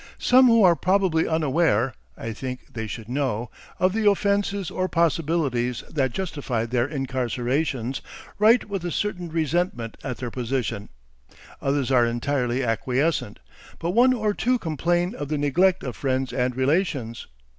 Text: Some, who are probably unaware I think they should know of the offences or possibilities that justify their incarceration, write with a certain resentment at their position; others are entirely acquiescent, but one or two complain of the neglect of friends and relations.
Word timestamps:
Some, 0.17 0.47
who 0.47 0.63
are 0.63 0.75
probably 0.75 1.27
unaware 1.27 1.93
I 2.17 2.33
think 2.33 2.73
they 2.73 2.87
should 2.87 3.07
know 3.07 3.51
of 3.77 3.93
the 3.93 4.09
offences 4.09 4.71
or 4.71 4.89
possibilities 4.89 5.83
that 5.91 6.11
justify 6.11 6.65
their 6.65 6.87
incarceration, 6.87 7.93
write 8.39 8.67
with 8.67 8.83
a 8.83 8.89
certain 8.89 9.29
resentment 9.29 9.97
at 10.03 10.17
their 10.17 10.31
position; 10.31 10.89
others 11.61 11.91
are 11.91 12.07
entirely 12.07 12.63
acquiescent, 12.63 13.41
but 13.77 13.91
one 13.91 14.11
or 14.13 14.33
two 14.33 14.57
complain 14.57 15.13
of 15.13 15.27
the 15.27 15.37
neglect 15.37 15.83
of 15.83 15.95
friends 15.95 16.33
and 16.33 16.55
relations. 16.55 17.27